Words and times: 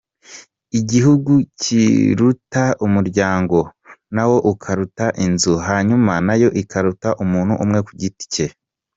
Igihugu 0.79 1.31
kiruta 1.61 2.65
umuryango, 2.85 3.57
nawo 4.15 4.37
ukaruta 4.51 5.05
inzu 5.25 5.53
hanyuma 5.67 6.13
nayo 6.27 6.49
ikaruta 6.61 7.09
umuntu 7.23 7.53
umwe 7.63 7.79
kugiti 7.87 8.25
ke, 8.33 8.45